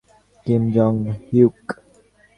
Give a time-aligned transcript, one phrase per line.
[0.45, 0.93] Kim Jong
[1.25, 1.59] হিউক?